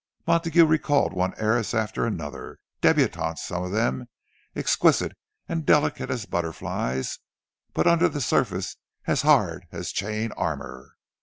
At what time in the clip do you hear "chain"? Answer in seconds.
9.91-10.31